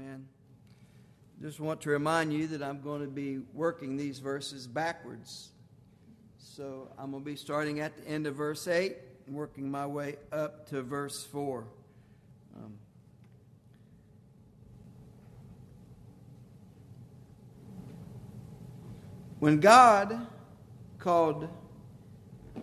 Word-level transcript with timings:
Amen. 0.00 0.28
Just 1.42 1.58
want 1.58 1.80
to 1.80 1.90
remind 1.90 2.32
you 2.32 2.46
that 2.48 2.62
I'm 2.62 2.80
going 2.80 3.00
to 3.00 3.08
be 3.08 3.40
working 3.52 3.96
these 3.96 4.20
verses 4.20 4.64
backwards. 4.64 5.48
So 6.38 6.88
I'm 6.96 7.10
going 7.10 7.24
to 7.24 7.28
be 7.28 7.34
starting 7.34 7.80
at 7.80 7.96
the 7.96 8.08
end 8.08 8.28
of 8.28 8.36
verse 8.36 8.68
8 8.68 8.96
working 9.26 9.68
my 9.68 9.86
way 9.86 10.16
up 10.30 10.68
to 10.68 10.82
verse 10.82 11.24
4. 11.24 11.64
Um, 12.56 12.74
when 19.40 19.58
God 19.58 20.28
called 21.00 21.48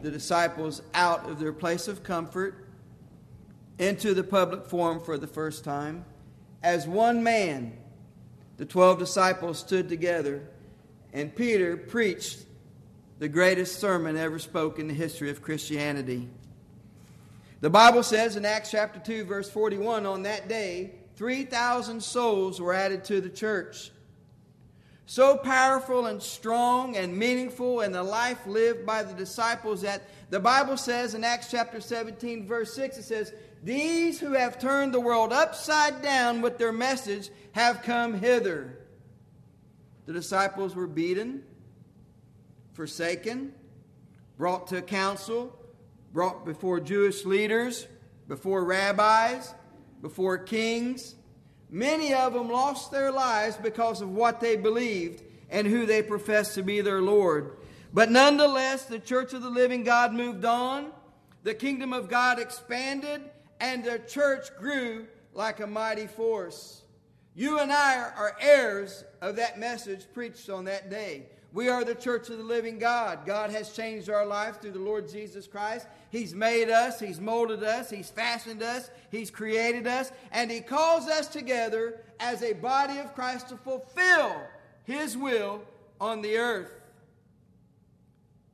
the 0.01 0.09
disciples 0.09 0.81
out 0.93 1.29
of 1.29 1.37
their 1.39 1.53
place 1.53 1.89
of 1.89 2.01
comfort 2.01 2.69
into 3.77 4.13
the 4.13 4.23
public 4.23 4.65
forum 4.65 5.01
for 5.01 5.17
the 5.17 5.27
first 5.27 5.65
time, 5.65 6.05
as 6.65 6.87
one 6.87 7.21
man, 7.21 7.77
the 8.57 8.65
12 8.65 8.97
disciples 8.97 9.59
stood 9.59 9.87
together, 9.87 10.41
and 11.13 11.33
Peter 11.35 11.77
preached 11.77 12.39
the 13.19 13.29
greatest 13.29 13.79
sermon 13.79 14.17
ever 14.17 14.39
spoken 14.39 14.81
in 14.81 14.87
the 14.87 14.93
history 14.95 15.29
of 15.29 15.43
Christianity. 15.43 16.27
The 17.61 17.69
Bible 17.69 18.01
says 18.01 18.35
in 18.35 18.45
Acts 18.45 18.71
chapter 18.71 18.99
2, 18.99 19.25
verse 19.25 19.47
41, 19.47 20.07
on 20.07 20.23
that 20.23 20.49
day, 20.49 20.95
3,000 21.17 22.01
souls 22.01 22.59
were 22.59 22.73
added 22.73 23.03
to 23.05 23.21
the 23.21 23.29
church. 23.29 23.91
So 25.05 25.37
powerful 25.37 26.07
and 26.07 26.19
strong 26.19 26.97
and 26.97 27.15
meaningful 27.15 27.81
in 27.81 27.91
the 27.91 28.01
life 28.01 28.47
lived 28.47 28.87
by 28.87 29.03
the 29.03 29.13
disciples 29.13 29.83
that 29.83 30.01
the 30.31 30.39
Bible 30.39 30.77
says 30.77 31.13
in 31.13 31.23
Acts 31.23 31.51
chapter 31.51 31.79
17, 31.79 32.47
verse 32.47 32.73
6, 32.73 32.97
it 32.97 33.03
says, 33.03 33.33
These 33.65 34.19
who 34.19 34.33
have 34.33 34.59
turned 34.59 34.93
the 34.93 34.99
world 34.99 35.33
upside 35.33 36.03
down 36.03 36.41
with 36.41 36.59
their 36.59 36.71
message 36.71 37.31
have 37.53 37.81
come 37.81 38.13
hither. 38.13 38.77
The 40.05 40.13
disciples 40.13 40.75
were 40.75 40.85
beaten, 40.85 41.41
forsaken, 42.73 43.53
brought 44.37 44.67
to 44.67 44.83
council, 44.83 45.57
brought 46.13 46.45
before 46.45 46.79
Jewish 46.79 47.25
leaders, 47.25 47.87
before 48.27 48.63
rabbis, 48.63 49.51
before 49.99 50.37
kings. 50.37 51.15
Many 51.71 52.13
of 52.13 52.33
them 52.33 52.51
lost 52.51 52.91
their 52.91 53.11
lives 53.11 53.57
because 53.57 53.99
of 53.99 54.11
what 54.11 54.41
they 54.41 54.57
believed 54.57 55.23
and 55.49 55.65
who 55.65 55.87
they 55.87 56.03
professed 56.03 56.53
to 56.53 56.61
be 56.61 56.81
their 56.81 57.01
Lord. 57.01 57.57
But 57.91 58.11
nonetheless, 58.11 58.85
the 58.85 58.99
church 58.99 59.33
of 59.33 59.41
the 59.41 59.49
living 59.49 59.83
God 59.83 60.13
moved 60.13 60.45
on, 60.45 60.91
the 61.41 61.55
kingdom 61.55 61.93
of 61.93 62.09
God 62.09 62.37
expanded, 62.37 63.21
and 63.59 63.83
the 63.83 63.99
church 63.99 64.47
grew 64.59 65.07
like 65.33 65.59
a 65.59 65.67
mighty 65.67 66.07
force. 66.07 66.81
You 67.33 67.59
and 67.59 67.71
I 67.71 67.97
are 67.97 68.37
heirs 68.39 69.03
of 69.21 69.35
that 69.35 69.59
message 69.59 70.05
preached 70.13 70.49
on 70.49 70.65
that 70.65 70.89
day. 70.89 71.27
We 71.51 71.69
are 71.69 71.85
the 71.85 71.95
church 71.95 72.29
of 72.29 72.37
the 72.37 72.43
living 72.43 72.79
God. 72.79 73.25
God 73.25 73.49
has 73.49 73.71
changed 73.71 74.09
our 74.09 74.25
life 74.25 74.61
through 74.61 74.71
the 74.71 74.79
Lord 74.79 75.09
Jesus 75.09 75.47
Christ. 75.47 75.87
He's 76.09 76.35
made 76.35 76.69
us, 76.69 76.99
He's 76.99 77.21
molded 77.21 77.63
us, 77.63 77.89
He's 77.89 78.09
fashioned 78.09 78.61
us, 78.61 78.89
He's 79.09 79.31
created 79.31 79.87
us, 79.87 80.11
and 80.31 80.51
He 80.51 80.59
calls 80.59 81.07
us 81.07 81.27
together 81.27 82.01
as 82.19 82.43
a 82.43 82.53
body 82.53 82.99
of 82.99 83.15
Christ 83.15 83.49
to 83.49 83.57
fulfill 83.57 84.35
His 84.83 85.15
will 85.15 85.61
on 85.99 86.21
the 86.21 86.37
earth. 86.37 86.71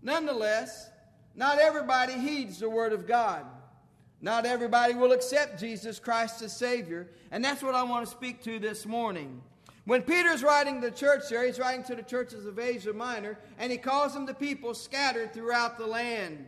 Nonetheless, 0.01 0.89
not 1.35 1.59
everybody 1.59 2.13
heeds 2.13 2.59
the 2.59 2.69
Word 2.69 2.93
of 2.93 3.07
God. 3.07 3.45
Not 4.21 4.45
everybody 4.45 4.93
will 4.93 5.11
accept 5.11 5.59
Jesus 5.59 5.99
Christ 5.99 6.41
as 6.41 6.55
Savior. 6.55 7.09
And 7.31 7.43
that's 7.43 7.63
what 7.63 7.75
I 7.75 7.83
want 7.83 8.05
to 8.05 8.11
speak 8.11 8.43
to 8.43 8.59
this 8.59 8.85
morning. 8.85 9.41
When 9.85 10.03
Peter's 10.03 10.43
writing 10.43 10.79
to 10.79 10.89
the 10.89 10.95
church 10.95 11.23
there, 11.29 11.45
he's 11.45 11.57
writing 11.57 11.83
to 11.85 11.95
the 11.95 12.03
churches 12.03 12.45
of 12.45 12.59
Asia 12.59 12.93
Minor, 12.93 13.39
and 13.57 13.71
he 13.71 13.79
calls 13.79 14.13
them 14.13 14.27
the 14.27 14.33
people 14.33 14.75
scattered 14.75 15.33
throughout 15.33 15.79
the 15.79 15.87
land. 15.87 16.45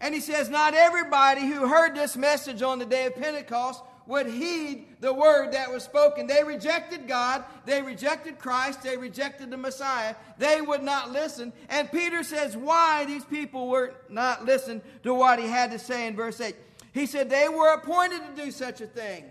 And 0.00 0.12
he 0.12 0.20
says, 0.20 0.50
Not 0.50 0.74
everybody 0.74 1.42
who 1.46 1.68
heard 1.68 1.94
this 1.94 2.16
message 2.16 2.60
on 2.60 2.80
the 2.80 2.86
day 2.86 3.06
of 3.06 3.14
Pentecost 3.14 3.84
would 4.06 4.26
heed 4.26 4.86
the 5.00 5.12
word 5.12 5.52
that 5.52 5.72
was 5.72 5.82
spoken. 5.82 6.26
They 6.26 6.44
rejected 6.44 7.08
God, 7.08 7.44
they 7.64 7.82
rejected 7.82 8.38
Christ, 8.38 8.82
they 8.82 8.96
rejected 8.96 9.50
the 9.50 9.56
Messiah. 9.56 10.14
They 10.38 10.60
would 10.60 10.82
not 10.82 11.10
listen. 11.10 11.52
And 11.68 11.90
Peter 11.90 12.22
says 12.22 12.56
why 12.56 13.04
these 13.06 13.24
people 13.24 13.68
were 13.68 13.94
not 14.08 14.44
listen 14.44 14.82
to 15.02 15.14
what 15.14 15.38
he 15.38 15.46
had 15.46 15.70
to 15.70 15.78
say 15.78 16.06
in 16.06 16.16
verse 16.16 16.40
8. 16.40 16.54
He 16.92 17.06
said 17.06 17.30
they 17.30 17.48
were 17.48 17.72
appointed 17.74 18.20
to 18.36 18.44
do 18.44 18.50
such 18.50 18.80
a 18.80 18.86
thing. 18.86 19.24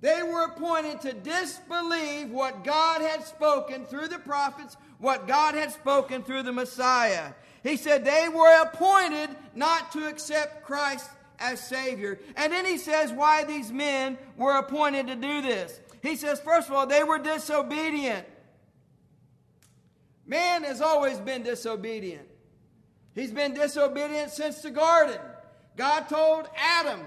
They 0.00 0.22
were 0.22 0.44
appointed 0.44 1.02
to 1.02 1.12
disbelieve 1.12 2.30
what 2.30 2.64
God 2.64 3.02
had 3.02 3.24
spoken 3.24 3.84
through 3.84 4.08
the 4.08 4.18
prophets, 4.18 4.76
what 4.98 5.28
God 5.28 5.54
had 5.54 5.72
spoken 5.72 6.22
through 6.22 6.42
the 6.42 6.52
Messiah. 6.52 7.32
He 7.62 7.76
said 7.76 8.04
they 8.04 8.28
were 8.28 8.62
appointed 8.62 9.30
not 9.54 9.92
to 9.92 10.08
accept 10.08 10.64
Christ 10.64 11.10
as 11.40 11.66
Savior. 11.66 12.20
And 12.36 12.52
then 12.52 12.64
he 12.64 12.78
says 12.78 13.12
why 13.12 13.44
these 13.44 13.72
men 13.72 14.18
were 14.36 14.58
appointed 14.58 15.08
to 15.08 15.16
do 15.16 15.42
this. 15.42 15.80
He 16.02 16.16
says, 16.16 16.40
first 16.40 16.68
of 16.68 16.74
all, 16.74 16.86
they 16.86 17.02
were 17.02 17.18
disobedient. 17.18 18.26
Man 20.26 20.62
has 20.62 20.80
always 20.80 21.18
been 21.18 21.42
disobedient. 21.42 22.28
He's 23.14 23.32
been 23.32 23.54
disobedient 23.54 24.30
since 24.30 24.62
the 24.62 24.70
garden. 24.70 25.18
God 25.76 26.08
told 26.08 26.48
Adam, 26.56 27.00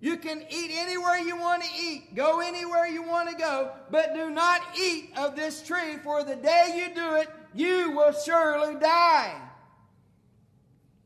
You 0.00 0.16
can 0.18 0.44
eat 0.50 0.70
anywhere 0.74 1.16
you 1.18 1.36
want 1.36 1.62
to 1.62 1.68
eat, 1.80 2.14
go 2.14 2.40
anywhere 2.40 2.86
you 2.86 3.02
want 3.02 3.30
to 3.30 3.36
go, 3.36 3.72
but 3.90 4.14
do 4.14 4.28
not 4.30 4.60
eat 4.78 5.10
of 5.16 5.34
this 5.34 5.62
tree, 5.62 5.96
for 6.04 6.24
the 6.24 6.36
day 6.36 6.74
you 6.76 6.94
do 6.94 7.14
it, 7.14 7.28
you 7.54 7.92
will 7.92 8.12
surely 8.12 8.74
die. 8.78 9.40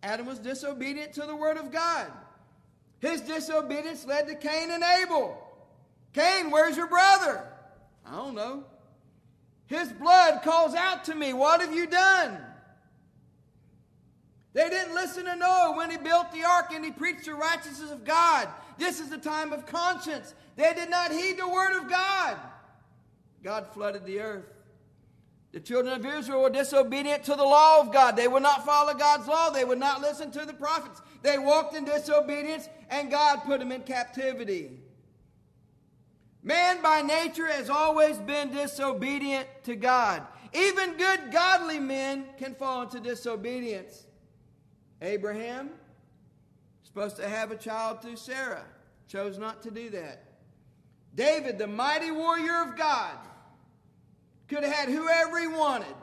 Adam 0.02 0.26
was 0.26 0.38
disobedient 0.38 1.12
to 1.12 1.26
the 1.26 1.36
word 1.36 1.56
of 1.56 1.70
God. 1.70 2.10
His 3.00 3.20
disobedience 3.20 4.06
led 4.06 4.26
to 4.28 4.34
Cain 4.34 4.70
and 4.70 4.82
Abel. 5.02 5.36
Cain, 6.12 6.50
where's 6.50 6.76
your 6.76 6.86
brother? 6.86 7.46
I 8.06 8.12
don't 8.12 8.34
know. 8.34 8.64
His 9.66 9.92
blood 9.92 10.42
calls 10.42 10.74
out 10.74 11.04
to 11.04 11.14
me. 11.14 11.32
What 11.32 11.60
have 11.60 11.74
you 11.74 11.86
done? 11.86 12.38
They 14.52 14.70
didn't 14.70 14.94
listen 14.94 15.26
to 15.26 15.36
Noah 15.36 15.74
when 15.76 15.90
he 15.90 15.98
built 15.98 16.32
the 16.32 16.44
ark 16.44 16.72
and 16.72 16.84
he 16.84 16.90
preached 16.90 17.26
the 17.26 17.34
righteousness 17.34 17.90
of 17.90 18.04
God. 18.04 18.48
This 18.78 19.00
is 19.00 19.10
the 19.10 19.18
time 19.18 19.52
of 19.52 19.66
conscience. 19.66 20.34
They 20.56 20.72
did 20.72 20.88
not 20.88 21.12
heed 21.12 21.38
the 21.38 21.48
word 21.48 21.76
of 21.76 21.90
God. 21.90 22.38
God 23.42 23.66
flooded 23.74 24.06
the 24.06 24.20
earth. 24.20 24.55
The 25.56 25.62
children 25.62 25.94
of 25.94 26.04
Israel 26.04 26.42
were 26.42 26.50
disobedient 26.50 27.24
to 27.24 27.34
the 27.34 27.42
law 27.42 27.80
of 27.80 27.90
God. 27.90 28.14
They 28.14 28.28
would 28.28 28.42
not 28.42 28.66
follow 28.66 28.92
God's 28.92 29.26
law. 29.26 29.48
They 29.48 29.64
would 29.64 29.78
not 29.78 30.02
listen 30.02 30.30
to 30.32 30.44
the 30.44 30.52
prophets. 30.52 31.00
They 31.22 31.38
walked 31.38 31.74
in 31.74 31.86
disobedience, 31.86 32.68
and 32.90 33.10
God 33.10 33.38
put 33.46 33.60
them 33.60 33.72
in 33.72 33.80
captivity. 33.80 34.72
Man 36.42 36.82
by 36.82 37.00
nature 37.00 37.46
has 37.46 37.70
always 37.70 38.18
been 38.18 38.50
disobedient 38.50 39.48
to 39.64 39.76
God. 39.76 40.24
Even 40.52 40.98
good, 40.98 41.32
godly 41.32 41.78
men 41.78 42.26
can 42.36 42.54
fall 42.54 42.82
into 42.82 43.00
disobedience. 43.00 44.04
Abraham, 45.00 45.70
supposed 46.82 47.16
to 47.16 47.26
have 47.26 47.50
a 47.50 47.56
child 47.56 48.02
through 48.02 48.16
Sarah, 48.16 48.66
chose 49.08 49.38
not 49.38 49.62
to 49.62 49.70
do 49.70 49.88
that. 49.88 50.22
David, 51.14 51.56
the 51.56 51.66
mighty 51.66 52.10
warrior 52.10 52.60
of 52.60 52.76
God, 52.76 53.16
could 54.48 54.62
have 54.62 54.72
had 54.72 54.88
whoever 54.88 55.40
he 55.40 55.48
wanted, 55.48 55.94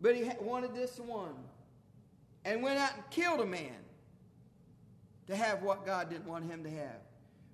but 0.00 0.16
he 0.16 0.30
wanted 0.40 0.74
this 0.74 0.98
one 0.98 1.34
and 2.44 2.62
went 2.62 2.78
out 2.78 2.94
and 2.94 3.10
killed 3.10 3.40
a 3.40 3.46
man 3.46 3.76
to 5.26 5.36
have 5.36 5.62
what 5.62 5.84
God 5.84 6.10
didn't 6.10 6.26
want 6.26 6.50
him 6.50 6.64
to 6.64 6.70
have. 6.70 6.96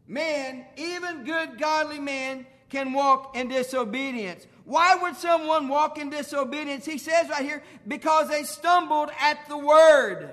Man, 0.06 0.64
even 0.76 1.24
good, 1.24 1.58
godly 1.58 1.98
man, 1.98 2.46
can 2.68 2.92
walk 2.92 3.36
in 3.36 3.48
disobedience. 3.48 4.46
Why 4.64 4.96
would 4.96 5.16
someone 5.16 5.68
walk 5.68 5.98
in 5.98 6.10
disobedience? 6.10 6.84
He 6.84 6.98
says 6.98 7.28
right 7.28 7.42
here, 7.42 7.62
because 7.86 8.28
they 8.28 8.42
stumbled 8.42 9.10
at 9.20 9.48
the 9.48 9.58
word. 9.58 10.30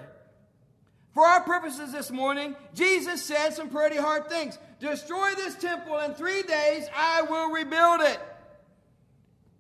For 1.14 1.26
our 1.26 1.42
purposes 1.42 1.92
this 1.92 2.10
morning, 2.10 2.56
Jesus 2.74 3.24
said 3.24 3.52
some 3.52 3.70
pretty 3.70 3.98
hard 3.98 4.30
things. 4.30 4.58
Destroy 4.80 5.34
this 5.36 5.56
temple 5.56 6.00
in 6.00 6.14
three 6.16 6.42
days, 6.42 6.88
I 6.96 7.22
will 7.22 7.52
rebuild 7.52 8.02
it. 8.02 8.20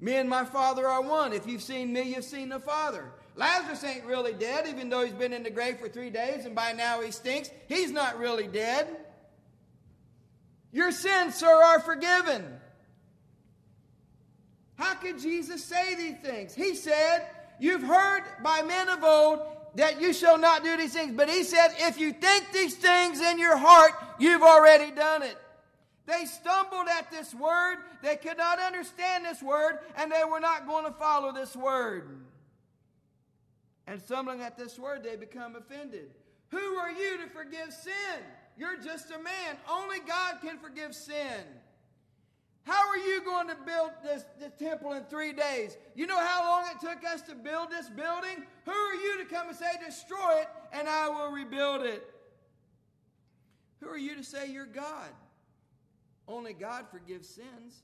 Me 0.03 0.15
and 0.17 0.29
my 0.29 0.43
Father 0.43 0.85
are 0.85 1.01
one. 1.01 1.31
If 1.31 1.47
you've 1.47 1.61
seen 1.61 1.93
me, 1.93 2.01
you've 2.01 2.25
seen 2.25 2.49
the 2.49 2.59
Father. 2.59 3.09
Lazarus 3.37 3.85
ain't 3.85 4.03
really 4.03 4.33
dead, 4.33 4.67
even 4.67 4.89
though 4.89 5.05
he's 5.05 5.13
been 5.13 5.31
in 5.31 5.43
the 5.43 5.49
grave 5.49 5.79
for 5.79 5.87
three 5.87 6.09
days 6.09 6.43
and 6.43 6.53
by 6.53 6.73
now 6.73 6.99
he 6.99 7.09
stinks. 7.09 7.49
He's 7.69 7.89
not 7.89 8.19
really 8.19 8.47
dead. 8.47 8.85
Your 10.73 10.91
sins, 10.91 11.35
sir, 11.35 11.47
are 11.47 11.79
forgiven. 11.79 12.45
How 14.75 14.93
could 14.95 15.21
Jesus 15.21 15.63
say 15.63 15.95
these 15.95 16.17
things? 16.17 16.53
He 16.53 16.75
said, 16.75 17.25
You've 17.57 17.83
heard 17.83 18.23
by 18.43 18.61
men 18.61 18.89
of 18.89 19.05
old 19.05 19.39
that 19.75 20.01
you 20.01 20.11
shall 20.11 20.37
not 20.37 20.65
do 20.65 20.75
these 20.75 20.91
things. 20.91 21.13
But 21.15 21.29
he 21.29 21.45
said, 21.45 21.69
If 21.77 21.97
you 21.97 22.11
think 22.11 22.51
these 22.51 22.75
things 22.75 23.21
in 23.21 23.39
your 23.39 23.55
heart, 23.55 23.93
you've 24.19 24.43
already 24.43 24.91
done 24.91 25.23
it. 25.23 25.37
They 26.05 26.25
stumbled 26.25 26.87
at 26.89 27.09
this 27.11 27.33
word. 27.33 27.77
They 28.01 28.17
could 28.17 28.37
not 28.37 28.59
understand 28.59 29.25
this 29.25 29.41
word, 29.41 29.79
and 29.95 30.11
they 30.11 30.23
were 30.29 30.41
not 30.41 30.67
going 30.67 30.85
to 30.85 30.91
follow 30.91 31.31
this 31.31 31.55
word. 31.55 32.25
And 33.87 34.01
stumbling 34.01 34.41
at 34.41 34.57
this 34.57 34.77
word, 34.77 35.03
they 35.03 35.15
become 35.15 35.55
offended. 35.55 36.11
Who 36.49 36.57
are 36.57 36.91
you 36.91 37.17
to 37.17 37.27
forgive 37.27 37.71
sin? 37.71 38.23
You're 38.57 38.77
just 38.77 39.11
a 39.11 39.17
man. 39.17 39.57
Only 39.69 39.99
God 39.99 40.35
can 40.41 40.57
forgive 40.57 40.93
sin. 40.93 41.43
How 42.63 42.87
are 42.87 42.97
you 42.97 43.21
going 43.23 43.47
to 43.49 43.57
build 43.65 43.91
this, 44.03 44.23
this 44.39 44.51
temple 44.57 44.93
in 44.93 45.03
three 45.05 45.33
days? 45.33 45.75
You 45.95 46.07
know 46.07 46.19
how 46.19 46.49
long 46.49 46.65
it 46.71 46.79
took 46.79 47.03
us 47.05 47.21
to 47.23 47.35
build 47.35 47.69
this 47.71 47.89
building? 47.89 48.45
Who 48.65 48.71
are 48.71 48.95
you 48.95 49.17
to 49.17 49.25
come 49.25 49.49
and 49.49 49.57
say, 49.57 49.71
destroy 49.85 50.41
it, 50.41 50.47
and 50.71 50.87
I 50.87 51.09
will 51.09 51.31
rebuild 51.31 51.83
it? 51.83 52.09
Who 53.81 53.89
are 53.89 53.97
you 53.97 54.15
to 54.15 54.23
say 54.23 54.49
you're 54.49 54.65
God? 54.65 55.09
Only 56.27 56.53
God 56.53 56.85
forgives 56.91 57.27
sins. 57.27 57.83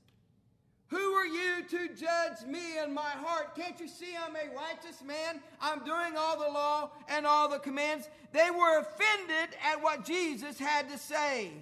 Who 0.88 0.96
are 0.96 1.26
you 1.26 1.62
to 1.68 1.88
judge 1.94 2.44
me 2.48 2.78
and 2.78 2.92
my 2.92 3.02
heart? 3.02 3.54
Can't 3.54 3.78
you 3.78 3.86
see 3.86 4.14
I'm 4.16 4.34
a 4.34 4.54
righteous 4.54 5.02
man? 5.04 5.40
I'm 5.60 5.84
doing 5.84 6.16
all 6.18 6.36
the 6.36 6.52
law 6.52 6.90
and 7.08 7.26
all 7.26 7.48
the 7.48 7.60
commands. 7.60 8.08
They 8.32 8.50
were 8.50 8.80
offended 8.80 9.56
at 9.64 9.80
what 9.80 10.04
Jesus 10.04 10.58
had 10.58 10.90
to 10.90 10.98
say. 10.98 11.52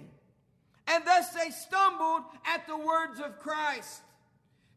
And 0.87 1.05
thus 1.05 1.29
they 1.29 1.51
stumbled 1.51 2.23
at 2.43 2.65
the 2.65 2.77
words 2.77 3.19
of 3.19 3.37
Christ. 3.37 4.01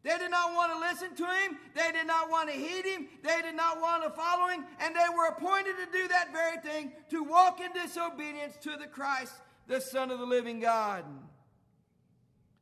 They 0.03 0.17
did 0.17 0.29
not 0.29 0.53
want 0.53 0.73
to 0.73 0.79
listen 0.79 1.15
to 1.15 1.25
him. 1.25 1.57
They 1.73 1.91
did 1.91 2.05
not 2.05 2.29
want 2.29 2.49
to 2.49 2.55
heed 2.55 2.85
him. 2.85 3.07
They 3.23 3.41
did 3.41 3.55
not 3.55 3.81
want 3.81 4.03
to 4.03 4.09
follow 4.11 4.49
him. 4.49 4.65
And 4.79 4.93
they 4.93 5.15
were 5.17 5.27
appointed 5.29 5.75
to 5.77 5.97
do 5.97 6.07
that 6.09 6.31
very 6.31 6.57
thing 6.57 6.91
to 7.09 7.23
walk 7.23 7.59
in 7.59 7.71
disobedience 7.71 8.57
to 8.63 8.77
the 8.77 8.85
Christ, 8.85 9.33
the 9.67 9.81
Son 9.81 10.11
of 10.11 10.19
the 10.19 10.25
living 10.25 10.59
God. 10.59 11.05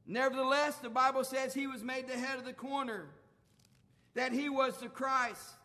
Nevertheless, 0.08 0.78
the 0.78 0.90
Bible 0.90 1.24
says 1.24 1.54
he 1.54 1.68
was 1.68 1.84
made 1.84 2.08
the 2.08 2.18
head 2.18 2.38
of 2.38 2.46
the 2.46 2.54
corner, 2.54 3.06
that 4.14 4.34
he 4.34 4.50
was 4.50 4.78
the 4.78 4.90
Christ. 4.90 5.56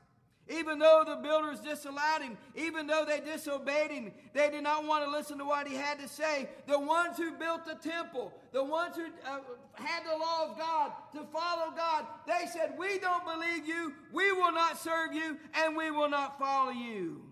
Even 0.48 0.78
though 0.78 1.02
the 1.04 1.16
builders 1.16 1.58
disallowed 1.58 2.22
him, 2.22 2.38
even 2.54 2.86
though 2.86 3.04
they 3.04 3.18
disobeyed 3.18 3.90
him, 3.90 4.12
they 4.32 4.48
did 4.48 4.62
not 4.62 4.84
want 4.84 5.04
to 5.04 5.10
listen 5.10 5.38
to 5.38 5.44
what 5.44 5.66
he 5.66 5.74
had 5.74 5.98
to 5.98 6.06
say. 6.06 6.48
The 6.68 6.78
ones 6.78 7.16
who 7.16 7.32
built 7.32 7.64
the 7.64 7.74
temple, 7.74 8.32
the 8.52 8.62
ones 8.62 8.94
who 8.94 9.06
uh, 9.28 9.40
had 9.74 10.04
the 10.04 10.16
law 10.16 10.48
of 10.48 10.56
God 10.56 10.92
to 11.14 11.24
follow 11.32 11.72
God, 11.76 12.06
they 12.28 12.46
said, 12.52 12.74
We 12.78 13.00
don't 13.00 13.24
believe 13.24 13.66
you, 13.66 13.92
we 14.12 14.30
will 14.30 14.52
not 14.52 14.78
serve 14.78 15.12
you, 15.12 15.36
and 15.54 15.76
we 15.76 15.90
will 15.90 16.08
not 16.08 16.38
follow 16.38 16.70
you. 16.70 17.22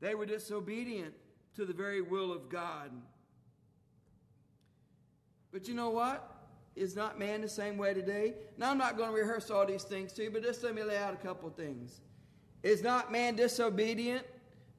They 0.00 0.14
were 0.14 0.26
disobedient 0.26 1.12
to 1.56 1.66
the 1.66 1.74
very 1.74 2.00
will 2.00 2.32
of 2.32 2.48
God. 2.48 2.90
But 5.54 5.68
you 5.68 5.74
know 5.74 5.90
what? 5.90 6.32
Is 6.74 6.96
not 6.96 7.16
man 7.16 7.40
the 7.40 7.48
same 7.48 7.78
way 7.78 7.94
today? 7.94 8.34
Now, 8.58 8.72
I'm 8.72 8.78
not 8.78 8.96
going 8.96 9.10
to 9.10 9.16
rehearse 9.16 9.52
all 9.52 9.64
these 9.64 9.84
things 9.84 10.12
to 10.14 10.24
you, 10.24 10.30
but 10.32 10.42
just 10.42 10.64
let 10.64 10.74
me 10.74 10.82
lay 10.82 10.98
out 10.98 11.14
a 11.14 11.16
couple 11.16 11.48
of 11.48 11.54
things. 11.54 12.00
Is 12.64 12.82
not 12.82 13.12
man 13.12 13.36
disobedient? 13.36 14.26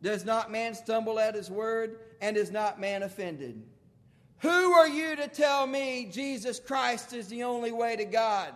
Does 0.02 0.26
not 0.26 0.52
man 0.52 0.76
stumble 0.76 1.18
at 1.18 1.34
his 1.34 1.50
word? 1.50 2.00
And 2.20 2.36
is 2.36 2.52
not 2.52 2.78
man 2.78 3.04
offended? 3.04 3.64
Who 4.40 4.74
are 4.74 4.90
you 4.90 5.16
to 5.16 5.30
tell 5.30 5.66
me 5.66 6.10
Jesus 6.12 6.60
Christ 6.60 7.14
is 7.14 7.30
the 7.30 7.44
only 7.44 7.72
way 7.72 7.96
to 7.96 8.04
God? 8.04 8.54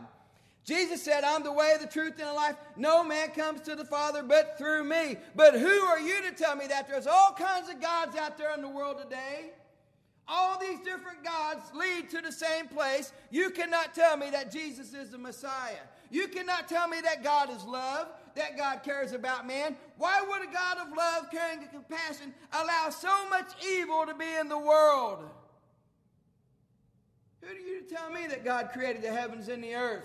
Jesus 0.65 1.01
said, 1.01 1.23
I'm 1.23 1.43
the 1.43 1.53
way, 1.53 1.75
the 1.79 1.87
truth, 1.87 2.19
and 2.19 2.27
the 2.27 2.33
life. 2.33 2.57
No 2.75 3.01
man 3.01 3.29
comes 3.29 3.61
to 3.61 3.77
the 3.77 3.85
Father 3.85 4.23
but 4.23 4.57
through 4.57 4.83
me. 4.83 5.15
But 5.35 5.57
who 5.57 5.67
are 5.67 6.01
you 6.01 6.21
to 6.23 6.31
tell 6.31 6.57
me 6.57 6.67
that? 6.67 6.89
There's 6.89 7.07
all 7.07 7.31
kinds 7.31 7.69
of 7.69 7.79
gods 7.79 8.17
out 8.17 8.37
there 8.37 8.53
in 8.53 8.61
the 8.61 8.67
world 8.67 8.97
today. 8.97 9.51
All 10.29 10.59
these 10.59 10.79
different 10.79 11.23
gods 11.23 11.63
lead 11.73 12.09
to 12.11 12.21
the 12.21 12.31
same 12.31 12.67
place. 12.67 13.11
You 13.31 13.49
cannot 13.49 13.95
tell 13.95 14.15
me 14.15 14.29
that 14.29 14.51
Jesus 14.51 14.93
is 14.93 15.09
the 15.09 15.17
Messiah. 15.17 15.81
You 16.11 16.27
cannot 16.27 16.67
tell 16.67 16.87
me 16.87 17.01
that 17.01 17.23
God 17.23 17.49
is 17.49 17.63
love, 17.65 18.07
that 18.35 18.55
God 18.55 18.83
cares 18.83 19.11
about 19.11 19.47
man. 19.47 19.75
Why 19.97 20.21
would 20.21 20.47
a 20.47 20.51
God 20.51 20.77
of 20.77 20.95
love, 20.95 21.31
caring, 21.31 21.59
and 21.59 21.71
compassion 21.71 22.33
allow 22.53 22.89
so 22.89 23.29
much 23.29 23.51
evil 23.65 24.05
to 24.05 24.13
be 24.13 24.35
in 24.39 24.49
the 24.49 24.57
world? 24.57 25.27
Who 27.41 27.47
are 27.47 27.53
you 27.53 27.81
to 27.81 27.95
tell 27.95 28.11
me 28.11 28.27
that 28.27 28.45
God 28.45 28.69
created 28.71 29.01
the 29.01 29.11
heavens 29.11 29.47
and 29.47 29.63
the 29.63 29.73
earth? 29.75 30.03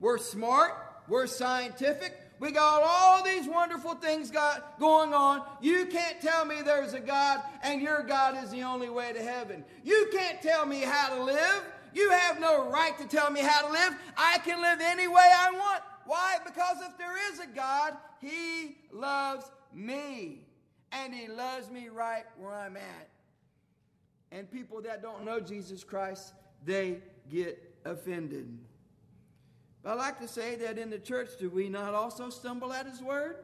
We're 0.00 0.18
smart, 0.18 0.72
we're 1.08 1.26
scientific, 1.26 2.14
we 2.38 2.50
got 2.50 2.82
all 2.84 3.24
these 3.24 3.48
wonderful 3.48 3.94
things 3.94 4.30
got 4.30 4.78
going 4.78 5.14
on. 5.14 5.42
You 5.60 5.86
can't 5.86 6.20
tell 6.20 6.44
me 6.44 6.56
there's 6.62 6.92
a 6.92 7.00
God 7.00 7.40
and 7.62 7.80
your 7.80 8.02
God 8.02 8.42
is 8.42 8.50
the 8.50 8.62
only 8.62 8.90
way 8.90 9.12
to 9.12 9.22
heaven. 9.22 9.64
You 9.82 10.08
can't 10.12 10.42
tell 10.42 10.66
me 10.66 10.80
how 10.80 11.14
to 11.16 11.22
live. 11.22 11.62
You 11.94 12.10
have 12.10 12.38
no 12.38 12.68
right 12.68 12.96
to 12.98 13.06
tell 13.06 13.30
me 13.30 13.40
how 13.40 13.66
to 13.66 13.72
live. 13.72 13.94
I 14.18 14.38
can 14.44 14.60
live 14.60 14.80
any 14.82 15.08
way 15.08 15.24
I 15.34 15.50
want. 15.50 15.82
Why? 16.04 16.36
Because 16.44 16.76
if 16.82 16.98
there 16.98 17.32
is 17.32 17.40
a 17.40 17.46
God, 17.46 17.94
He 18.20 18.76
loves 18.92 19.50
me. 19.72 20.42
And 20.92 21.14
He 21.14 21.28
loves 21.28 21.70
me 21.70 21.88
right 21.88 22.24
where 22.38 22.54
I'm 22.54 22.76
at. 22.76 23.08
And 24.30 24.50
people 24.50 24.82
that 24.82 25.02
don't 25.02 25.24
know 25.24 25.40
Jesus 25.40 25.82
Christ, 25.84 26.34
they 26.64 26.98
get 27.30 27.62
offended. 27.86 28.58
But 29.86 29.92
I 29.92 29.94
like 29.94 30.18
to 30.18 30.26
say 30.26 30.56
that 30.56 30.78
in 30.78 30.90
the 30.90 30.98
church, 30.98 31.38
do 31.38 31.48
we 31.48 31.68
not 31.68 31.94
also 31.94 32.28
stumble 32.28 32.72
at 32.72 32.86
His 32.86 33.00
Word? 33.00 33.36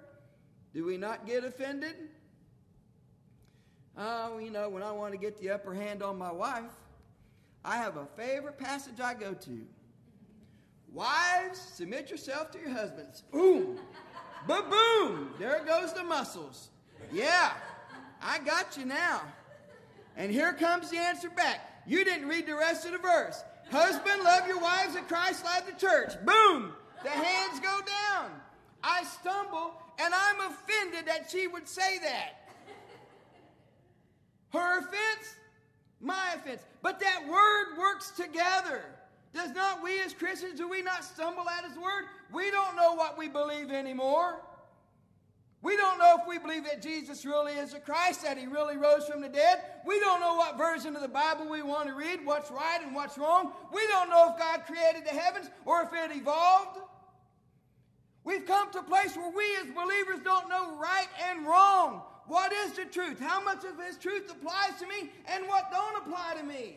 Do 0.75 0.85
we 0.85 0.97
not 0.97 1.25
get 1.25 1.44
offended? 1.44 1.94
Oh, 3.97 4.39
you 4.39 4.50
know, 4.50 4.69
when 4.69 4.83
I 4.83 4.91
want 4.91 5.12
to 5.12 5.19
get 5.19 5.41
the 5.41 5.50
upper 5.50 5.73
hand 5.73 6.03
on 6.03 6.19
my 6.19 6.33
wife, 6.33 6.73
I 7.65 7.77
have 7.77 7.97
a 7.97 8.06
favorite 8.17 8.59
passage 8.59 8.99
I 9.00 9.15
go 9.15 9.35
to. 9.35 9.61
Wives, 10.93 11.61
submit 11.61 12.11
yourself 12.11 12.50
to 12.50 12.59
your 12.59 12.71
husbands. 12.71 13.23
Boom. 13.31 13.79
Ba 14.49 14.65
boom. 14.69 15.35
There 15.39 15.62
goes 15.65 15.93
the 15.93 16.03
muscles. 16.03 16.71
Yeah, 17.12 17.53
I 18.21 18.41
got 18.41 18.77
you 18.77 18.85
now. 18.85 19.21
And 20.17 20.33
here 20.33 20.53
comes 20.55 20.91
the 20.91 20.99
answer 20.99 21.31
back. 21.31 21.85
You 21.87 22.05
didn't 22.05 22.27
read 22.27 22.49
the 22.49 22.56
rest 22.56 22.85
of 22.85 22.91
the 22.91 22.99
verse. 22.99 23.44
Husband, 23.70 24.23
love 24.23 24.47
your 24.47 24.61
wives 24.61 24.94
and 24.94 25.06
Christ 25.09 25.44
loved 25.44 25.69
the 25.69 25.81
church. 25.81 26.12
Boom! 26.25 26.73
The 27.03 27.11
hands 27.11 27.61
go 27.61 27.81
down. 27.81 28.31
I 28.82 29.05
stumble 29.05 29.73
and 29.99 30.12
I'm 30.14 30.53
offended 30.53 31.06
that 31.06 31.31
she 31.31 31.47
would 31.47 31.69
say 31.69 31.99
that. 31.99 32.49
Her 34.50 34.79
offense, 34.79 35.37
my 36.00 36.35
offense. 36.35 36.62
But 36.82 37.00
that 37.00 37.26
word 37.29 37.79
works 37.79 38.11
together. 38.11 38.82
Does 39.32 39.50
not 39.53 39.82
we 39.82 39.98
as 40.01 40.13
Christians, 40.13 40.58
do 40.58 40.69
we 40.69 40.82
not 40.82 41.05
stumble 41.05 41.48
at 41.48 41.65
his 41.65 41.77
word? 41.79 42.05
We 42.32 42.51
don't 42.51 42.77
know 42.77 42.94
what 42.94 43.17
we 43.17 43.29
believe 43.29 43.70
anymore. 43.70 44.41
We 45.62 45.76
don't 45.76 45.98
know 45.98 46.16
if 46.20 46.26
we 46.26 46.38
believe 46.38 46.64
that 46.64 46.82
Jesus 46.82 47.24
really 47.24 47.52
is 47.52 47.72
the 47.72 47.78
Christ, 47.78 48.24
that 48.24 48.36
he 48.36 48.46
really 48.46 48.76
rose 48.76 49.06
from 49.06 49.20
the 49.20 49.28
dead. 49.28 49.62
We 49.86 50.00
don't 50.00 50.20
know 50.20 50.34
what 50.34 50.58
version 50.58 50.96
of 50.96 51.02
the 51.02 51.08
Bible 51.08 51.48
we 51.48 51.62
want 51.62 51.86
to 51.86 51.94
read, 51.94 52.26
what's 52.26 52.50
right 52.50 52.81
and 52.82 52.94
what's 52.94 53.16
wrong. 53.16 53.52
We 53.72 53.86
don't 53.86 54.10
know 54.10 54.32
if 54.32 54.38
God 54.38 54.66
created 54.66 55.04
the 55.04 55.16
heavens 55.16 55.48
or 55.64 55.82
if 55.82 55.92
it 55.92 56.16
evolved. 56.16 56.81
We've 58.24 58.44
come 58.44 58.72
to 58.72 58.81
a 58.81 58.82
place 58.82 59.16
where 59.16 59.31
we 59.31 59.44
as 59.62 59.72
believers 59.72 60.19
don't 60.24 60.48
know 60.48 60.76
right 60.78 61.08
and 61.31 61.46
wrong. 61.46 62.02
What 62.26 62.52
is 62.52 62.72
the 62.72 62.84
truth? 62.84 63.20
How 63.20 63.40
much 63.40 63.64
of 63.64 63.78
his 63.84 63.96
truth 63.96 64.31
applies 64.31 64.81
to 64.81 64.86
me 64.86 65.10
and 65.26 65.46
what 65.46 65.70
don't 65.70 65.96
apply 66.04 66.34
to 66.38 66.42
me? 66.44 66.76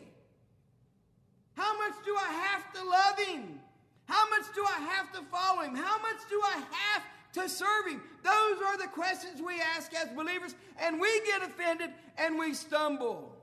How 1.54 1.76
much 1.78 1.94
do 2.04 2.14
I 2.16 2.32
have 2.32 2.72
to 2.74 2.84
love 2.84 3.18
him? 3.18 3.60
How 4.06 4.28
much 4.30 4.44
do 4.54 4.64
I 4.64 4.80
have 4.80 5.12
to 5.12 5.22
follow 5.22 5.62
him? 5.62 5.74
How 5.74 5.98
much 5.98 6.18
do 6.28 6.40
I 6.44 6.62
have 6.70 7.02
to 7.36 7.48
serve 7.48 7.86
Him? 7.88 8.02
Those 8.22 8.58
are 8.66 8.76
the 8.78 8.88
questions 8.88 9.40
we 9.40 9.54
ask 9.76 9.94
as 9.94 10.08
believers, 10.08 10.54
and 10.80 11.00
we 11.00 11.08
get 11.24 11.42
offended 11.42 11.90
and 12.18 12.38
we 12.38 12.54
stumble. 12.54 13.36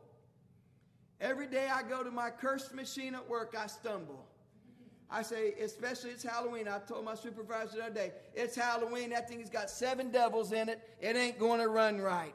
Every 1.21 1.47
day 1.47 1.69
I 1.71 1.83
go 1.83 2.03
to 2.03 2.11
my 2.11 2.29
cursed 2.29 2.73
machine 2.73 3.15
at 3.15 3.27
work, 3.29 3.55
I 3.57 3.67
stumble. 3.67 4.25
I 5.09 5.21
say, 5.21 5.53
especially 5.61 6.09
it's 6.09 6.23
Halloween. 6.23 6.67
I 6.67 6.79
told 6.79 7.05
my 7.05 7.15
supervisor 7.15 7.77
the 7.77 7.83
other 7.85 7.93
day, 7.93 8.11
it's 8.33 8.55
Halloween. 8.55 9.11
That 9.11 9.29
thing's 9.29 9.49
got 9.49 9.69
seven 9.69 10.09
devils 10.11 10.51
in 10.51 10.69
it. 10.69 10.81
It 10.99 11.15
ain't 11.15 11.39
going 11.39 11.59
to 11.59 11.69
run 11.69 12.01
right. 12.01 12.33